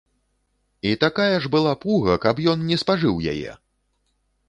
І 0.91 0.93
такая 1.03 1.35
ж 1.45 1.53
была 1.57 1.73
пуга, 1.85 2.17
каб 2.27 2.43
ён 2.55 2.67
не 2.73 2.81
спажыў 2.85 3.25
яе! 3.37 3.51